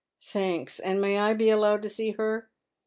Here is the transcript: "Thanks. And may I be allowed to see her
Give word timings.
"Thanks. 0.33 0.79
And 0.79 0.99
may 0.99 1.19
I 1.19 1.35
be 1.35 1.51
allowed 1.51 1.83
to 1.83 1.89
see 1.89 2.13
her 2.13 2.49